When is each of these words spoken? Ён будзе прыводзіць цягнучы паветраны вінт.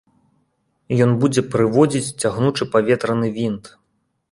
Ён 1.05 1.11
будзе 1.25 1.43
прыводзіць 1.53 2.15
цягнучы 2.31 2.69
паветраны 2.75 3.33
вінт. 3.39 3.63